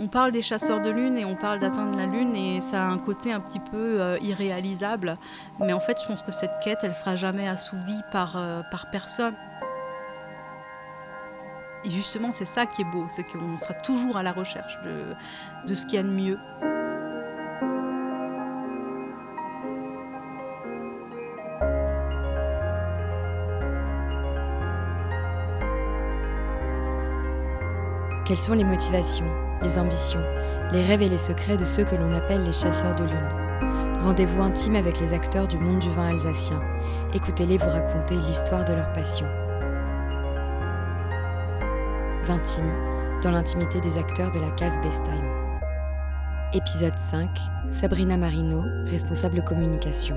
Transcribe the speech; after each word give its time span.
On 0.00 0.06
parle 0.06 0.30
des 0.30 0.42
chasseurs 0.42 0.80
de 0.80 0.90
lune 0.90 1.18
et 1.18 1.24
on 1.24 1.34
parle 1.34 1.58
d'atteindre 1.58 1.98
la 1.98 2.06
lune 2.06 2.36
et 2.36 2.60
ça 2.60 2.84
a 2.84 2.86
un 2.86 2.98
côté 2.98 3.32
un 3.32 3.40
petit 3.40 3.58
peu 3.58 4.00
euh, 4.00 4.16
irréalisable. 4.20 5.18
Mais 5.58 5.72
en 5.72 5.80
fait, 5.80 6.00
je 6.00 6.06
pense 6.06 6.22
que 6.22 6.30
cette 6.30 6.52
quête, 6.62 6.78
elle 6.84 6.94
sera 6.94 7.16
jamais 7.16 7.48
assouvie 7.48 8.00
par, 8.12 8.36
euh, 8.36 8.62
par 8.70 8.90
personne. 8.90 9.34
Et 11.84 11.90
justement, 11.90 12.30
c'est 12.30 12.44
ça 12.44 12.64
qui 12.66 12.82
est 12.82 12.90
beau, 12.92 13.06
c'est 13.08 13.24
qu'on 13.24 13.58
sera 13.58 13.74
toujours 13.74 14.16
à 14.16 14.22
la 14.22 14.32
recherche 14.32 14.80
de, 14.82 15.14
de 15.66 15.74
ce 15.74 15.84
qu'il 15.84 15.94
y 15.94 15.98
a 15.98 16.04
de 16.04 16.08
mieux. 16.08 16.38
Quelles 28.24 28.36
sont 28.36 28.52
les 28.52 28.64
motivations, 28.64 29.47
les 29.62 29.78
ambitions, 29.78 30.22
les 30.72 30.84
rêves 30.84 31.02
et 31.02 31.08
les 31.08 31.18
secrets 31.18 31.56
de 31.56 31.64
ceux 31.64 31.84
que 31.84 31.96
l'on 31.96 32.12
appelle 32.12 32.44
les 32.44 32.52
chasseurs 32.52 32.96
de 32.96 33.04
lune 33.04 33.38
Rendez-vous 34.00 34.42
intime 34.42 34.76
avec 34.76 35.00
les 35.00 35.12
acteurs 35.12 35.48
du 35.48 35.58
monde 35.58 35.80
du 35.80 35.90
vin 35.90 36.08
alsacien. 36.08 36.62
Écoutez-les 37.14 37.58
vous 37.58 37.68
raconter 37.68 38.14
l'histoire 38.14 38.64
de 38.64 38.72
leur 38.72 38.92
passion. 38.92 39.26
Vintime, 42.22 42.72
dans 43.22 43.32
l'intimité 43.32 43.80
des 43.80 43.98
acteurs 43.98 44.30
de 44.30 44.38
la 44.38 44.50
cave 44.50 44.80
Bestheim. 44.82 45.24
Épisode 46.54 46.96
5, 46.96 47.28
Sabrina 47.70 48.16
Marino, 48.16 48.62
responsable 48.86 49.42
communication. 49.42 50.16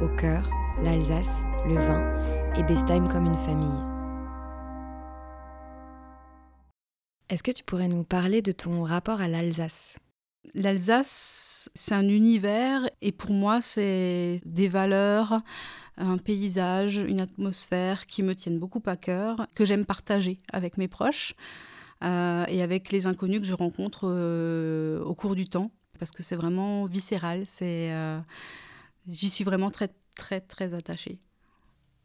Au 0.00 0.08
cœur, 0.08 0.48
l'Alsace, 0.82 1.44
le 1.66 1.74
vin 1.74 2.02
et 2.56 2.62
Bestheim 2.64 3.06
comme 3.08 3.26
une 3.26 3.38
famille. 3.38 3.91
Est-ce 7.32 7.42
que 7.42 7.50
tu 7.50 7.64
pourrais 7.64 7.88
nous 7.88 8.04
parler 8.04 8.42
de 8.42 8.52
ton 8.52 8.82
rapport 8.82 9.22
à 9.22 9.26
l'Alsace? 9.26 9.96
L'Alsace, 10.52 11.70
c'est 11.74 11.94
un 11.94 12.06
univers 12.06 12.86
et 13.00 13.10
pour 13.10 13.30
moi, 13.30 13.62
c'est 13.62 14.42
des 14.44 14.68
valeurs, 14.68 15.40
un 15.96 16.18
paysage, 16.18 16.96
une 16.96 17.22
atmosphère 17.22 18.04
qui 18.04 18.22
me 18.22 18.34
tiennent 18.34 18.58
beaucoup 18.58 18.82
à 18.84 18.98
cœur, 18.98 19.46
que 19.56 19.64
j'aime 19.64 19.86
partager 19.86 20.42
avec 20.52 20.76
mes 20.76 20.88
proches 20.88 21.32
euh, 22.04 22.44
et 22.48 22.62
avec 22.62 22.92
les 22.92 23.06
inconnus 23.06 23.40
que 23.40 23.46
je 23.46 23.54
rencontre 23.54 24.10
euh, 24.10 25.02
au 25.02 25.14
cours 25.14 25.34
du 25.34 25.48
temps, 25.48 25.70
parce 25.98 26.10
que 26.10 26.22
c'est 26.22 26.36
vraiment 26.36 26.84
viscéral. 26.84 27.46
C'est, 27.46 27.94
euh, 27.94 28.20
j'y 29.08 29.30
suis 29.30 29.44
vraiment 29.44 29.70
très, 29.70 29.88
très, 30.16 30.42
très 30.42 30.74
attachée. 30.74 31.18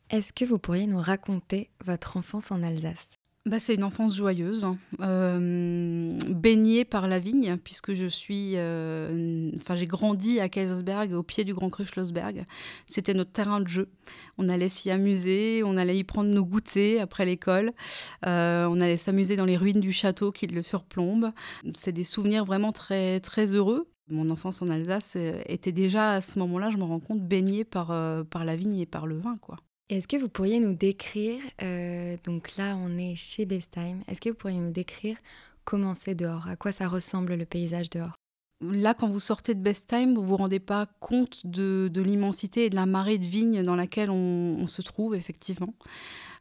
Est-ce 0.09 0.31
que 0.31 0.45
vous 0.45 0.57
pourriez 0.57 0.87
nous 0.87 1.01
raconter 1.01 1.69
votre 1.83 2.15
enfance 2.15 2.49
en 2.49 2.63
Alsace? 2.63 3.16
Bah, 3.47 3.59
c'est 3.59 3.75
une 3.75 3.83
enfance 3.83 4.15
joyeuse, 4.15 4.67
euh, 4.99 6.17
baignée 6.29 6.83
par 6.83 7.07
la 7.07 7.17
vigne, 7.17 7.57
puisque 7.63 7.93
je 7.93 8.07
suis, 8.07 8.53
euh, 8.55 9.51
enfin 9.55 9.75
j'ai 9.75 9.87
grandi 9.87 10.41
à 10.41 10.49
Kaisersberg, 10.49 11.13
au 11.13 11.23
pied 11.23 11.45
du 11.45 11.53
Grand 11.53 11.69
Cru 11.69 11.85
Schlossberg. 11.85 12.45
C'était 12.85 13.13
notre 13.13 13.31
terrain 13.31 13.61
de 13.61 13.67
jeu. 13.67 13.89
On 14.37 14.49
allait 14.49 14.67
s'y 14.67 14.91
amuser, 14.91 15.61
on 15.63 15.77
allait 15.77 15.97
y 15.97 16.03
prendre 16.03 16.29
nos 16.29 16.43
goûters 16.43 17.01
après 17.01 17.25
l'école, 17.25 17.71
euh, 18.25 18.67
on 18.69 18.81
allait 18.81 18.97
s'amuser 18.97 19.37
dans 19.37 19.45
les 19.45 19.57
ruines 19.57 19.79
du 19.79 19.93
château 19.93 20.33
qui 20.33 20.47
le 20.47 20.61
surplombe. 20.61 21.31
C'est 21.73 21.93
des 21.93 22.03
souvenirs 22.03 22.43
vraiment 22.43 22.73
très 22.73 23.21
très 23.21 23.55
heureux. 23.55 23.87
Mon 24.09 24.29
enfance 24.29 24.61
en 24.61 24.69
Alsace 24.69 25.17
était 25.47 25.73
déjà 25.73 26.11
à 26.11 26.21
ce 26.21 26.39
moment-là, 26.39 26.69
je 26.69 26.77
me 26.77 26.83
rends 26.83 26.99
compte, 27.01 27.21
baignée 27.21 27.63
par, 27.65 27.87
par 28.29 28.45
la 28.45 28.55
vigne 28.55 28.79
et 28.79 28.85
par 28.85 29.05
le 29.05 29.17
vin, 29.17 29.35
quoi. 29.37 29.57
Est-ce 29.89 30.05
que 30.05 30.17
vous 30.17 30.27
pourriez 30.27 30.59
nous 30.59 30.73
décrire, 30.73 31.39
euh, 31.61 32.17
donc 32.25 32.57
là 32.57 32.75
on 32.75 32.97
est 32.97 33.15
chez 33.15 33.45
Bestheim, 33.45 34.01
est-ce 34.09 34.19
que 34.19 34.27
vous 34.27 34.35
pourriez 34.35 34.57
nous 34.57 34.71
décrire 34.71 35.15
comment 35.63 35.95
c'est 35.95 36.13
dehors, 36.13 36.45
à 36.49 36.57
quoi 36.57 36.73
ça 36.73 36.89
ressemble 36.89 37.35
le 37.35 37.45
paysage 37.45 37.89
dehors? 37.89 38.17
Là, 38.59 38.95
quand 38.95 39.07
vous 39.07 39.19
sortez 39.19 39.53
de 39.53 39.61
Bestheim, 39.61 40.15
vous 40.15 40.21
ne 40.21 40.25
vous 40.25 40.35
rendez 40.35 40.59
pas 40.59 40.87
compte 40.99 41.45
de, 41.45 41.91
l'immensité 41.95 42.65
et 42.65 42.69
de 42.71 42.75
la 42.75 42.87
marée 42.87 43.19
de 43.19 43.25
vignes 43.25 43.61
dans 43.61 43.75
laquelle 43.75 44.09
on, 44.09 44.65
se 44.65 44.81
trouve, 44.81 45.13
effectivement. 45.13 45.75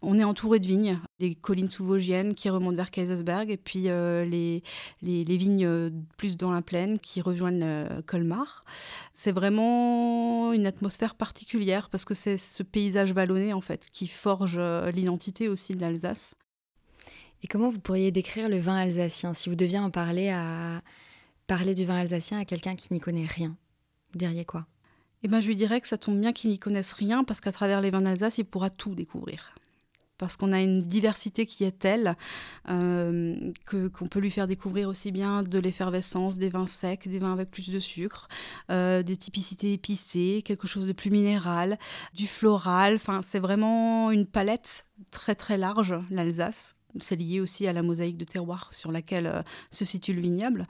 On 0.01 0.19
est 0.19 0.25
entouré 0.25 0.59
de 0.59 0.67
vignes, 0.67 0.99
les 1.21 1.35
collines 1.35 1.69
sous-vosgiennes 1.69 2.35
qui 2.35 2.49
remontent 2.49 2.77
vers 2.77 2.91
Kaisersberg, 2.91 3.51
et 3.51 3.59
puis 3.59 3.91
euh, 3.91 4.25
les, 4.25 4.63
les, 5.03 5.37
vignes 5.37 5.67
euh, 5.67 5.91
plus 6.17 6.39
dans 6.39 6.51
la 6.51 6.63
plaine 6.63 6.99
qui 6.99 7.21
rejoignent 7.21 7.63
euh, 7.63 8.01
Colmar. 8.07 8.65
C'est 9.13 9.33
vraiment 9.33 10.55
une 10.55 10.67
atmosphère 10.67 11.17
particulière 11.17 11.91
parce 11.91 12.07
que 12.07 12.15
c'est 12.15 12.39
ce 12.39 12.63
paysage 12.63 13.13
vallonné, 13.13 13.53
en 13.53 13.61
fait, 13.61 13.89
qui 13.93 14.07
forge 14.07 14.59
l'identité 14.95 15.49
aussi 15.49 15.75
de 15.75 15.83
l'Alsace. 15.83 16.35
Et 17.43 17.47
comment 17.47 17.69
vous 17.69 17.79
pourriez 17.79 18.11
décrire 18.11 18.49
le 18.49 18.59
vin 18.59 18.77
alsacien 18.77 19.35
si 19.35 19.51
vous 19.51 19.55
deviez 19.55 19.79
en 19.79 19.91
parler 19.91 20.31
à 20.31 20.81
parler 21.47 21.75
du 21.75 21.85
vin 21.85 21.97
alsacien 21.97 22.39
à 22.39 22.45
quelqu'un 22.45 22.75
qui 22.75 22.93
n'y 22.93 23.01
connaît 23.01 23.27
rien 23.27 23.57
Vous 24.13 24.19
diriez 24.19 24.45
quoi? 24.45 24.67
Eh 25.23 25.29
ben, 25.29 25.41
je 25.41 25.49
lui 25.49 25.57
dirais 25.57 25.81
que 25.81 25.89
ça 25.89 25.99
tombe 25.99 26.21
bien 26.21 26.33
qu'il 26.33 26.51
n'y 26.51 26.59
connaisse 26.59 26.93
rien 26.93 27.25
parce 27.25 27.41
qu'à 27.41 27.53
travers 27.53 27.81
les 27.81 27.91
vins 27.91 28.03
d'Alsace, 28.03 28.39
il 28.39 28.45
pourra 28.45 28.71
tout 28.71 28.95
découvrir 28.95 29.55
parce 30.19 30.37
qu'on 30.37 30.53
a 30.53 30.61
une 30.61 30.83
diversité 30.83 31.47
qui 31.47 31.65
est 31.65 31.79
telle 31.79 32.17
euh, 32.69 33.53
qu'on 33.67 34.07
peut 34.07 34.19
lui 34.19 34.31
faire 34.31 34.47
découvrir 34.47 34.89
aussi 34.89 35.13
bien 35.13 35.43
de 35.43 35.59
l'effervescence, 35.59 36.39
des 36.39 36.49
vins 36.49 36.67
secs, 36.67 37.07
des 37.07 37.19
vins 37.19 37.33
avec 37.33 37.51
plus 37.51 37.71
de 37.71 37.79
sucre, 37.79 38.29
euh, 38.71 39.03
des 39.03 39.17
typicités 39.17 39.73
épicées, 39.73 40.43
quelque 40.45 40.67
chose 40.67 40.87
de 40.87 40.93
plus 40.93 41.11
minéral, 41.11 41.79
du 42.15 42.27
floral. 42.27 42.95
Enfin, 42.95 43.21
c'est 43.23 43.41
vraiment 43.41 44.11
une 44.11 44.27
palette 44.27 44.87
très 45.11 45.35
très 45.35 45.59
large, 45.59 45.95
l'Alsace. 46.11 46.75
C'est 47.01 47.17
lié 47.17 47.41
aussi 47.41 47.67
à 47.67 47.73
la 47.73 47.83
mosaïque 47.83 48.17
de 48.17 48.25
terroir 48.25 48.73
sur 48.73 48.93
laquelle 48.93 49.27
euh, 49.27 49.43
se 49.71 49.85
situe 49.85 50.13
le 50.13 50.21
vignoble. 50.21 50.67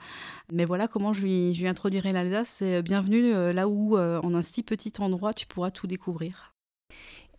Mais 0.51 0.65
voilà 0.65 0.87
comment 0.87 1.13
je 1.13 1.21
lui, 1.21 1.53
je 1.53 1.61
lui 1.61 1.67
introduirai 1.67 2.13
l'Alsace. 2.13 2.49
C'est 2.49 2.81
bienvenue 2.81 3.31
là 3.53 3.67
où, 3.67 3.97
en 3.97 4.33
un 4.33 4.43
si 4.43 4.63
petit 4.63 4.93
endroit, 4.99 5.33
tu 5.33 5.45
pourras 5.45 5.71
tout 5.71 5.87
découvrir. 5.87 6.53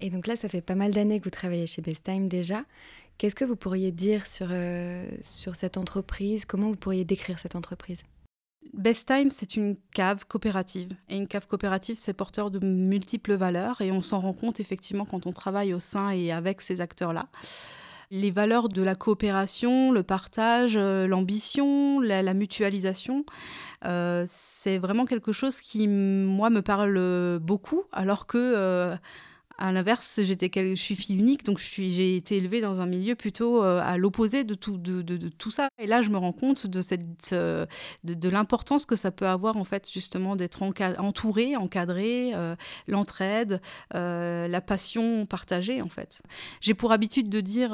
Et 0.01 0.11
donc 0.11 0.27
là, 0.27 0.37
ça 0.37 0.49
fait 0.49 0.61
pas 0.61 0.75
mal 0.75 0.93
d'années 0.93 1.19
que 1.19 1.25
vous 1.25 1.31
travaillez 1.31 1.67
chez 1.67 1.83
Bestheim 1.83 2.29
déjà. 2.29 2.65
Qu'est-ce 3.19 3.35
que 3.35 3.45
vous 3.45 3.57
pourriez 3.57 3.91
dire 3.91 4.27
sur, 4.29 4.47
euh, 4.51 5.05
sur 5.23 5.57
cette 5.57 5.77
entreprise? 5.77 6.45
Comment 6.45 6.69
vous 6.69 6.77
pourriez 6.77 7.05
décrire 7.05 7.39
cette 7.41 7.57
entreprise? 7.57 8.03
Bestheim, 8.75 9.31
c'est 9.31 9.57
une 9.57 9.77
cave 9.93 10.25
coopérative. 10.27 10.91
Et 11.09 11.17
une 11.17 11.27
cave 11.27 11.47
coopérative, 11.47 11.97
c'est 11.99 12.13
porteur 12.13 12.53
de 12.53 12.65
multiples 12.65 13.35
valeurs. 13.35 13.81
Et 13.81 13.91
on 13.91 14.01
s'en 14.01 14.21
rend 14.21 14.35
compte 14.35 14.61
effectivement 14.61 15.05
quand 15.05 15.27
on 15.27 15.33
travaille 15.33 15.75
au 15.75 15.81
sein 15.81 16.11
et 16.11 16.31
avec 16.31 16.61
ces 16.61 16.81
acteurs-là. 16.81 17.29
Les 18.11 18.31
valeurs 18.31 18.69
de 18.69 18.83
la 18.83 18.95
coopération, 18.95 19.93
le 19.93 20.03
partage, 20.03 20.77
euh, 20.77 21.07
l'ambition, 21.07 22.01
la, 22.01 22.35
mutualisation, 22.35 23.25
euh, 23.85 24.25
c'est 24.29 24.79
vraiment 24.79 25.05
quelque 25.05 25.33
chose 25.33 25.61
qui, 25.61 25.89
moi, 25.89 26.49
me 26.51 26.63
parle 26.63 27.39
beaucoup, 27.39 27.85
alors 27.93 28.27
que 28.27 28.97
à 29.59 29.73
l'inverse, 29.73 30.21
j'étais, 30.23 30.51
je 30.55 30.81
suis 30.81 30.95
fille 30.95 31.19
unique, 31.19 31.45
donc 31.45 31.59
j'ai 31.59 32.17
été 32.17 32.37
élevée 32.37 32.61
dans 32.61 32.81
un 32.81 32.87
milieu 32.87 33.17
plutôt 33.17 33.65
euh, 33.65 33.81
à 33.85 33.97
l'opposé 33.97 34.45
de 34.45 34.55
tout, 34.55 34.79
de, 34.79 35.03
tout 35.31 35.51
ça. 35.51 35.69
Et 35.79 35.87
là, 35.89 36.01
je 36.01 36.11
me 36.11 36.17
rends 36.17 36.33
compte 36.33 36.69
de, 36.69 36.81
cette, 36.81 37.33
euh, 37.33 37.67
de, 38.05 38.29
l'importance 38.29 38.87
que 38.87 38.95
ça 38.95 39.11
peut 39.11 39.27
avoir, 39.27 39.57
en 39.57 39.65
fait, 39.65 39.91
justement, 39.93 40.37
d'être 40.37 40.63
entouré, 40.63 41.57
encadré, 41.57 42.31
euh, 42.35 42.55
l'entraide, 42.87 43.61
la 43.93 44.61
passion 44.61 45.27
partagée, 45.27 45.83
en 45.83 45.89
fait. 45.89 46.23
J'ai 46.61 46.75
pour 46.75 46.93
habitude 46.93 47.29
de 47.29 47.41
dire, 47.41 47.71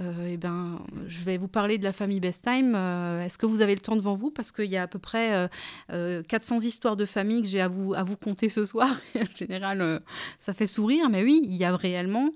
eh 0.00 0.36
ben, 0.38 0.80
je 1.06 1.20
vais 1.20 1.36
vous 1.36 1.48
parler 1.48 1.76
de 1.76 1.84
la 1.84 1.92
famille 1.92 2.20
Bestheim. 2.20 2.74
Est-ce 3.20 3.36
que 3.36 3.44
vous 3.44 3.60
avez 3.60 3.74
le 3.74 3.80
temps 3.80 3.96
devant 3.96 4.14
vous? 4.14 4.30
Parce 4.30 4.50
qu'il 4.50 4.70
y 4.70 4.78
a 4.78 4.82
à 4.82 4.86
peu 4.86 4.98
près 4.98 5.50
400 5.90 6.60
histoires 6.60 6.96
de 6.96 7.04
famille 7.04 7.42
que 7.42 7.48
j'ai 7.48 7.60
à 7.60 7.68
vous, 7.68 7.92
à 7.92 8.02
vous 8.02 8.16
conter 8.16 8.48
ce 8.48 8.64
soir. 8.64 8.88
en 9.14 9.36
général, 9.36 10.00
ça 10.38 10.54
fait 10.54 10.69
sourire, 10.70 11.08
mais 11.10 11.22
oui, 11.22 11.40
il 11.44 11.54
y 11.54 11.64
a 11.64 11.76
réellement 11.76 12.30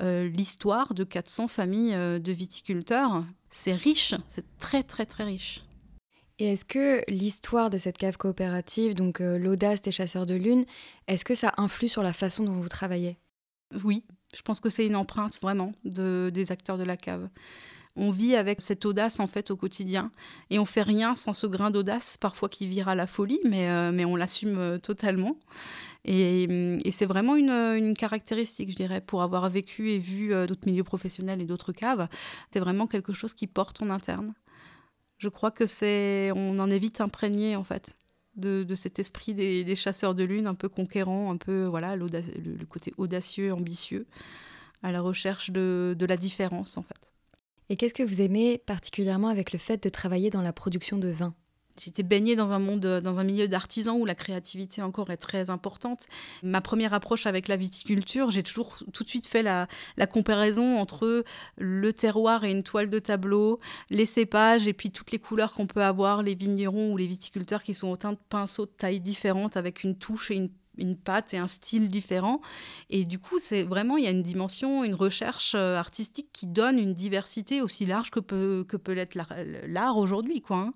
euh, 0.00 0.28
l'histoire 0.28 0.94
de 0.94 1.04
400 1.04 1.48
familles 1.48 1.94
euh, 1.94 2.18
de 2.18 2.32
viticulteurs. 2.32 3.24
C'est 3.50 3.74
riche, 3.74 4.14
c'est 4.28 4.44
très 4.58 4.82
très 4.82 5.06
très 5.06 5.24
riche. 5.24 5.62
Et 6.38 6.52
est-ce 6.52 6.64
que 6.64 7.02
l'histoire 7.08 7.68
de 7.68 7.76
cette 7.76 7.98
cave 7.98 8.16
coopérative, 8.16 8.94
donc 8.94 9.20
euh, 9.20 9.36
l'audace 9.36 9.82
des 9.82 9.92
chasseurs 9.92 10.24
de 10.24 10.34
lune, 10.34 10.64
est-ce 11.06 11.24
que 11.24 11.34
ça 11.34 11.52
influe 11.58 11.88
sur 11.88 12.02
la 12.02 12.14
façon 12.14 12.44
dont 12.44 12.54
vous 12.54 12.68
travaillez? 12.68 13.18
Oui, 13.84 14.04
je 14.34 14.40
pense 14.40 14.60
que 14.60 14.70
c'est 14.70 14.86
une 14.86 14.96
empreinte 14.96 15.38
vraiment 15.42 15.72
de, 15.84 16.30
des 16.32 16.50
acteurs 16.50 16.78
de 16.78 16.82
la 16.84 16.96
cave. 16.96 17.28
On 17.96 18.10
vit 18.10 18.36
avec 18.36 18.60
cette 18.60 18.86
audace 18.86 19.20
en 19.20 19.26
fait 19.26 19.50
au 19.50 19.56
quotidien 19.56 20.10
et 20.48 20.58
on 20.58 20.64
fait 20.64 20.82
rien 20.82 21.14
sans 21.14 21.32
ce 21.32 21.46
grain 21.46 21.70
d'audace 21.70 22.16
parfois 22.16 22.48
qui 22.48 22.66
vire 22.66 22.88
à 22.88 22.94
la 22.94 23.06
folie, 23.06 23.40
mais, 23.44 23.92
mais 23.92 24.04
on 24.04 24.16
l'assume 24.16 24.78
totalement. 24.80 25.36
Et, 26.04 26.90
c'est 26.92 27.06
vraiment 27.06 27.36
une, 27.36 27.94
caractéristique, 27.96 28.70
je 28.70 28.76
dirais, 28.76 29.00
pour 29.00 29.22
avoir 29.22 29.48
vécu 29.48 29.90
et 29.90 29.98
vu 29.98 30.32
euh, 30.32 30.46
d'autres 30.46 30.66
milieux 30.66 30.84
professionnels 30.84 31.40
et 31.40 31.46
d'autres 31.46 31.72
caves. 31.72 32.08
C'est 32.52 32.60
vraiment 32.60 32.86
quelque 32.86 33.12
chose 33.12 33.34
qui 33.34 33.46
porte 33.46 33.82
en 33.82 33.90
interne. 33.90 34.34
Je 35.18 35.28
crois 35.28 35.50
que 35.50 35.66
c'est, 35.66 36.32
on 36.34 36.58
en 36.58 36.70
est 36.70 36.78
vite 36.78 37.00
imprégné 37.00 37.56
en 37.56 37.64
fait. 37.64 37.94
De, 38.36 38.64
cet 38.74 38.98
esprit 38.98 39.34
des, 39.34 39.74
chasseurs 39.74 40.14
de 40.14 40.24
lune, 40.24 40.46
un 40.46 40.54
peu 40.54 40.70
conquérant, 40.70 41.30
un 41.30 41.36
peu 41.36 41.64
voilà 41.64 41.94
le, 41.94 42.08
côté 42.66 42.94
audacieux, 42.96 43.52
ambitieux, 43.52 44.06
à 44.82 44.92
la 44.92 45.02
recherche 45.02 45.50
de, 45.50 45.94
de 45.98 46.06
la 46.06 46.16
différence 46.16 46.78
en 46.78 46.82
fait. 46.82 47.10
Et 47.70 47.76
qu'est-ce 47.76 47.94
que 47.94 48.02
vous 48.02 48.20
aimez 48.20 48.58
particulièrement 48.58 49.28
avec 49.28 49.52
le 49.52 49.58
fait 49.60 49.80
de 49.80 49.88
travailler 49.88 50.28
dans 50.28 50.42
la 50.42 50.52
production 50.52 50.98
de 50.98 51.08
vin? 51.08 51.34
J'étais 51.82 52.02
baignée 52.02 52.34
dans 52.34 52.52
un 52.52 52.58
monde, 52.58 52.84
dans 52.84 53.20
un 53.20 53.24
milieu 53.24 53.46
d'artisans 53.46 53.96
où 53.96 54.04
la 54.04 54.16
créativité 54.16 54.82
encore 54.82 55.10
est 55.10 55.16
très 55.16 55.50
importante. 55.50 56.06
Ma 56.42 56.60
première 56.60 56.92
approche 56.92 57.26
avec 57.26 57.46
la 57.46 57.56
viticulture, 57.56 58.32
j'ai 58.32 58.42
toujours 58.42 58.76
tout 58.92 59.04
de 59.04 59.08
suite 59.08 59.28
fait 59.28 59.44
la, 59.44 59.68
comparaison 60.10 60.78
entre 60.78 61.24
le 61.56 61.92
terroir 61.92 62.42
et 62.42 62.50
une 62.50 62.64
toile 62.64 62.90
de 62.90 62.98
tableau, 62.98 63.60
les 63.88 64.04
cépages 64.04 64.66
et 64.66 64.72
puis 64.72 64.90
toutes 64.90 65.12
les 65.12 65.20
couleurs 65.20 65.54
qu'on 65.54 65.66
peut 65.66 65.84
avoir, 65.84 66.24
les 66.24 66.34
vignerons 66.34 66.92
ou 66.92 66.96
les 66.96 67.06
viticulteurs 67.06 67.62
qui 67.62 67.72
sont 67.72 67.88
autant 67.88 68.12
de 68.12 68.18
pinceaux 68.28 68.66
de 68.66 68.72
taille 68.76 69.00
différentes 69.00 69.56
avec 69.56 69.84
une 69.84 69.96
touche 69.96 70.32
et 70.32 70.34
une 70.34 70.50
une 70.78 70.96
patte 70.96 71.34
et 71.34 71.38
un 71.38 71.46
style 71.46 71.88
différent. 71.88 72.40
Et 72.88 73.04
du 73.04 73.18
coup, 73.18 73.38
c'est 73.40 73.62
vraiment, 73.62 73.96
il 73.96 74.04
y 74.04 74.06
a 74.06 74.10
une 74.10 74.22
dimension, 74.22 74.84
une 74.84 74.94
recherche 74.94 75.54
euh, 75.54 75.76
artistique 75.76 76.28
qui 76.32 76.46
donne 76.46 76.78
une 76.78 76.94
diversité 76.94 77.60
aussi 77.60 77.86
large 77.86 78.10
que 78.10 78.20
peut, 78.20 78.64
que 78.68 78.76
peut 78.76 78.92
l'être 78.92 79.16
l'art 79.66 79.98
aujourd'hui. 79.98 80.40
Quoi, 80.40 80.56
hein. 80.56 80.74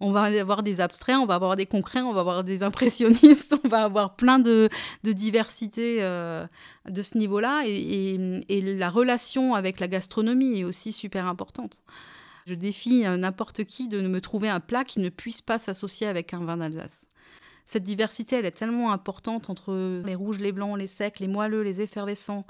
On 0.00 0.10
va 0.10 0.22
avoir 0.22 0.62
des 0.62 0.80
abstraits, 0.80 1.16
on 1.16 1.26
va 1.26 1.36
avoir 1.36 1.54
des 1.54 1.66
concrets, 1.66 2.00
on 2.00 2.12
va 2.12 2.20
avoir 2.20 2.42
des 2.42 2.64
impressionnistes, 2.64 3.54
on 3.64 3.68
va 3.68 3.84
avoir 3.84 4.16
plein 4.16 4.40
de, 4.40 4.68
de 5.04 5.12
diversité 5.12 5.98
euh, 6.00 6.44
de 6.88 7.02
ce 7.02 7.16
niveau-là. 7.18 7.62
Et, 7.66 8.40
la 8.48 8.90
relation 8.90 9.54
avec 9.54 9.78
la 9.78 9.86
gastronomie 9.86 10.60
est 10.60 10.64
aussi 10.64 10.92
super 10.92 11.26
importante. 11.26 11.82
Je 12.46 12.54
défie 12.54 13.04
n'importe 13.04 13.64
qui 13.64 13.86
de 13.86 14.00
me 14.08 14.20
trouver 14.20 14.48
un 14.48 14.58
plat 14.58 14.82
qui 14.82 14.98
ne 14.98 15.08
puisse 15.08 15.40
pas 15.40 15.58
s'associer 15.58 16.08
avec 16.08 16.34
un 16.34 16.44
vin 16.44 16.56
d'Alsace 16.56 17.06
cette 17.66 17.84
diversité, 17.84 18.36
elle 18.36 18.46
est 18.46 18.50
tellement 18.50 18.92
importante 18.92 19.50
entre 19.50 20.02
les 20.04 20.14
rouges, 20.14 20.40
les 20.40 20.52
blancs, 20.52 20.78
les 20.78 20.88
secs, 20.88 21.18
les 21.20 21.28
moelleux, 21.28 21.62
les 21.62 21.80
effervescents. 21.80 22.46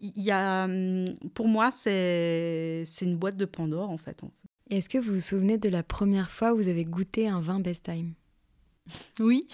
Il 0.00 0.22
y 0.22 0.30
a, 0.30 0.64
hum, 0.64 1.04
pour 1.34 1.48
moi, 1.48 1.70
c'est 1.70 2.84
une 3.00 3.16
boîte 3.16 3.36
de 3.36 3.44
Pandore, 3.44 3.90
en 3.90 3.98
fait. 3.98 4.22
Est-ce 4.70 4.88
que 4.88 4.98
vous 4.98 5.14
vous 5.14 5.20
souvenez 5.20 5.58
de 5.58 5.68
la 5.68 5.82
première 5.82 6.30
fois 6.30 6.54
où 6.54 6.56
vous 6.56 6.68
avez 6.68 6.84
goûté 6.84 7.28
un 7.28 7.40
vin 7.40 7.60
Best 7.60 7.84
Time? 7.84 8.14
Oui. 9.20 9.46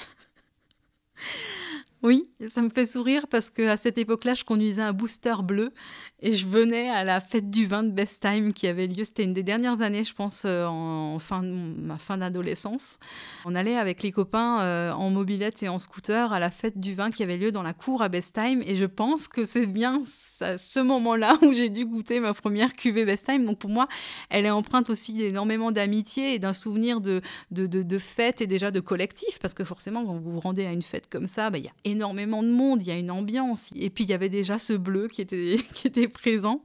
Oui, 2.03 2.29
ça 2.47 2.62
me 2.62 2.69
fait 2.69 2.87
sourire 2.87 3.27
parce 3.27 3.50
qu'à 3.50 3.77
cette 3.77 3.99
époque-là, 3.99 4.35
je 4.35 4.45
conduisais 4.45 4.83
un 4.83 4.93
booster 4.93 5.35
bleu 5.43 5.73
et 6.21 6.33
je 6.33 6.47
venais 6.47 6.89
à 6.91 7.03
la 7.03 7.19
fête 7.21 7.50
du 7.50 7.67
vin 7.67 7.83
de 7.83 7.91
Best 7.91 8.23
Time 8.23 8.53
qui 8.53 8.69
avait 8.69 8.87
lieu. 8.87 9.03
C'était 9.03 9.25
une 9.25 9.35
des 9.35 9.43
dernières 9.43 9.83
années, 9.83 10.05
je 10.05 10.15
pense, 10.15 10.45
euh, 10.45 10.67
en 10.67 11.19
fin 11.19 11.43
ma 11.43 11.99
fin 11.99 12.19
d'adolescence. 12.19 12.99
On 13.45 13.56
allait 13.56 13.77
avec 13.77 14.05
les 14.05 14.12
copains 14.12 14.61
euh, 14.61 14.93
en 14.93 15.11
mobilette 15.11 15.62
et 15.65 15.69
en 15.69 15.81
scooter 15.81 16.33
à 16.33 16.39
la 16.39 16.50
fête 16.50 16.79
du 16.79 16.95
vin 16.95 17.11
qui 17.11 17.25
avait 17.25 17.37
lieu 17.37 17.50
dans 17.50 17.65
la 17.65 17.73
cour 17.73 18.00
à 18.00 18.09
Best 18.09 18.35
Time 18.35 18.62
et 18.65 18.77
je 18.77 18.85
pense 18.85 19.27
que 19.27 19.45
c'est 19.45 19.67
bien 19.67 20.03
ce 20.05 20.81
moment-là 20.81 21.37
où 21.43 21.53
j'ai 21.53 21.69
dû 21.69 21.85
goûter 21.85 22.21
ma 22.21 22.33
première 22.33 22.75
cuvée 22.75 23.05
Best 23.05 23.27
Time. 23.27 23.45
Donc 23.45 23.59
pour 23.59 23.71
moi, 23.71 23.89
elle 24.31 24.47
est 24.47 24.50
empreinte 24.50 24.89
aussi 24.91 25.21
énormément 25.23 25.73
d'amitié 25.73 26.35
et 26.35 26.39
d'un 26.39 26.53
souvenir 26.53 27.00
de, 27.00 27.23
de, 27.50 27.67
de, 27.67 27.99
fête 27.99 28.41
et 28.41 28.47
déjà 28.47 28.71
de 28.71 28.79
collectif 28.81 29.41
parce 29.41 29.55
que 29.55 29.65
forcément, 29.65 30.05
quand 30.05 30.17
vous 30.17 30.33
vous 30.33 30.41
rendez 30.41 30.65
à 30.65 30.73
une 30.73 30.83
fête 30.83 31.09
comme 31.11 31.27
ça, 31.27 31.50
bah, 31.50 31.59
il 31.59 31.65
y 31.65 31.69
a 31.69 31.73
de 31.99 32.50
monde, 32.50 32.83
il 32.83 32.89
y 32.89 32.91
a 32.91 32.97
une 32.97 33.11
ambiance. 33.11 33.71
Et 33.75 33.91
puis 33.91 34.05
il 34.05 34.11
y 34.11 34.15
avait 34.15 34.29
déjà 34.29 34.59
ce 34.59 34.73
bleu 34.73 35.09
qui 35.09 35.21
était, 35.21 35.56
qui 35.75 35.87
était 35.87 36.09
présent. 36.09 36.62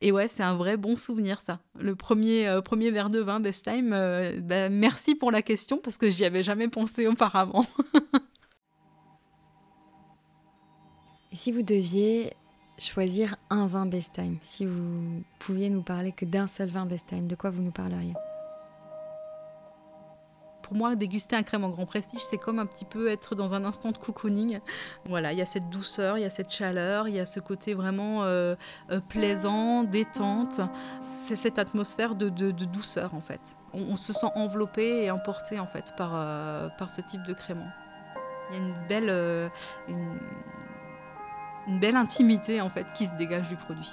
Et 0.00 0.12
ouais, 0.12 0.28
c'est 0.28 0.42
un 0.42 0.56
vrai 0.56 0.76
bon 0.76 0.96
souvenir 0.96 1.40
ça. 1.40 1.60
Le 1.78 1.94
premier, 1.94 2.48
euh, 2.48 2.60
premier 2.60 2.90
verre 2.90 3.10
de 3.10 3.20
vin, 3.20 3.40
Best 3.40 3.64
Time, 3.64 3.92
euh, 3.92 4.40
bah, 4.40 4.68
merci 4.68 5.14
pour 5.14 5.30
la 5.30 5.42
question 5.42 5.78
parce 5.78 5.96
que 5.96 6.10
j'y 6.10 6.24
avais 6.24 6.42
jamais 6.42 6.68
pensé 6.68 7.06
auparavant. 7.06 7.64
Et 11.32 11.36
si 11.36 11.52
vous 11.52 11.62
deviez 11.62 12.32
choisir 12.78 13.36
un 13.50 13.66
vin 13.66 13.86
Best 13.86 14.14
Time, 14.14 14.38
si 14.42 14.64
vous 14.64 15.22
pouviez 15.38 15.70
nous 15.70 15.82
parler 15.82 16.12
que 16.12 16.24
d'un 16.24 16.46
seul 16.46 16.68
vin 16.68 16.86
Best 16.86 17.08
Time, 17.08 17.26
de 17.26 17.34
quoi 17.34 17.50
vous 17.50 17.62
nous 17.62 17.72
parleriez? 17.72 18.14
Pour 20.66 20.76
moi, 20.76 20.96
déguster 20.96 21.36
un 21.36 21.44
crème 21.44 21.62
en 21.62 21.68
grand 21.68 21.86
prestige, 21.86 22.18
c'est 22.18 22.38
comme 22.38 22.58
un 22.58 22.66
petit 22.66 22.84
peu 22.84 23.08
être 23.08 23.36
dans 23.36 23.54
un 23.54 23.64
instant 23.64 23.92
de 23.92 23.96
cocooning. 23.96 24.58
Voilà, 25.04 25.32
il 25.32 25.38
y 25.38 25.42
a 25.42 25.46
cette 25.46 25.70
douceur, 25.70 26.18
il 26.18 26.22
y 26.22 26.24
a 26.24 26.30
cette 26.30 26.50
chaleur, 26.50 27.06
il 27.06 27.14
y 27.14 27.20
a 27.20 27.24
ce 27.24 27.38
côté 27.38 27.72
vraiment 27.72 28.24
euh, 28.24 28.56
euh, 28.90 28.98
plaisant, 28.98 29.84
détente. 29.84 30.60
C'est 30.98 31.36
cette 31.36 31.60
atmosphère 31.60 32.16
de, 32.16 32.28
douceur 32.50 33.14
en 33.14 33.20
fait. 33.20 33.40
On, 33.72 33.94
se 33.94 34.12
sent 34.12 34.26
enveloppé 34.34 35.04
et 35.04 35.10
emporté 35.12 35.60
en 35.60 35.66
fait 35.66 35.94
par, 35.96 36.12
euh, 36.14 36.68
par 36.78 36.90
ce 36.90 37.00
type 37.00 37.22
de 37.22 37.32
crément. 37.32 37.68
Il 38.50 38.56
y 38.56 38.58
a 38.58 38.62
une 38.62 38.74
belle, 38.88 39.50
une 41.68 41.78
belle 41.78 41.96
intimité 41.96 42.60
en 42.60 42.70
fait 42.70 42.92
qui 42.92 43.06
se 43.06 43.14
dégage 43.14 43.48
du 43.48 43.56
produit. 43.56 43.92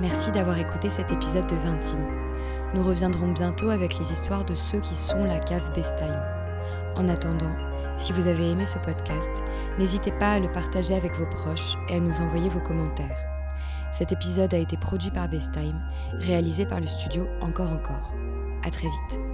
Merci 0.00 0.32
d'avoir 0.32 0.58
écouté 0.58 0.88
cet 0.88 1.12
épisode 1.12 1.46
de 1.46 1.56
Vintime. 1.56 2.06
Nous 2.74 2.82
reviendrons 2.82 3.32
bientôt 3.32 3.68
avec 3.68 3.98
les 3.98 4.12
histoires 4.12 4.46
de 4.46 4.54
ceux 4.54 4.80
qui 4.80 4.96
sont 4.96 5.24
la 5.24 5.38
cave 5.38 5.70
Time. 5.72 6.22
En 6.96 7.06
attendant, 7.08 7.54
si 7.98 8.12
vous 8.12 8.26
avez 8.26 8.50
aimé 8.50 8.64
ce 8.64 8.78
podcast, 8.78 9.42
n'hésitez 9.78 10.12
pas 10.12 10.32
à 10.32 10.38
le 10.38 10.50
partager 10.50 10.94
avec 10.94 11.12
vos 11.12 11.26
proches 11.26 11.74
et 11.90 11.96
à 11.96 12.00
nous 12.00 12.18
envoyer 12.20 12.48
vos 12.48 12.60
commentaires. 12.60 13.18
Cet 13.92 14.10
épisode 14.10 14.54
a 14.54 14.58
été 14.58 14.78
produit 14.78 15.10
par 15.10 15.28
Time, 15.28 15.82
réalisé 16.14 16.64
par 16.64 16.80
le 16.80 16.86
studio 16.86 17.26
Encore 17.42 17.70
Encore. 17.70 18.14
À 18.64 18.70
très 18.70 18.88
vite. 18.88 19.29